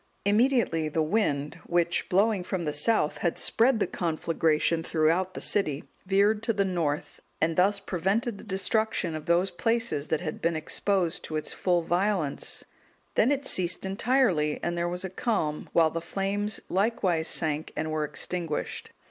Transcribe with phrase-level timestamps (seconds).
[0.25, 5.83] Immediately the wind, which blowing from the south had spread the conflagration throughout the city,
[6.07, 10.55] veered to the north, and thus prevented the destruction of those places that had been
[10.55, 12.65] exposed to its full violence,
[13.13, 17.91] then it ceased entirely and there was a calm, while the flames likewise sank and
[17.91, 18.89] were extinguished.